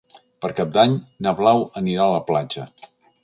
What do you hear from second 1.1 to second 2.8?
na Blau anirà a la platja.